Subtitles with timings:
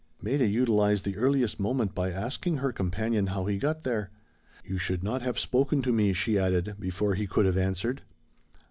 [0.19, 4.09] Maida utilized the earliest moment by asking her companion how he got there.
[4.65, 8.01] "You should not have spoken to me," she added, before he could have answered.